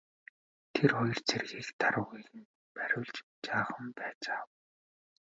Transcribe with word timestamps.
Тэр 0.73 0.91
хоёр 0.97 1.17
цэргийг 1.27 1.67
тарвагыг 1.79 2.27
нь 2.39 2.49
бариулж 2.75 3.15
жаахан 3.45 3.85
байцаав. 3.97 4.47